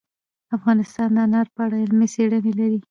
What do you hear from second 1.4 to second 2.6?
په اړه علمي څېړنې